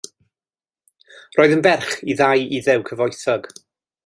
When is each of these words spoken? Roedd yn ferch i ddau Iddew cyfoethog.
Roedd 1.37 1.53
yn 1.57 1.61
ferch 1.67 1.93
i 2.15 2.19
ddau 2.23 2.47
Iddew 2.61 2.87
cyfoethog. 2.93 3.51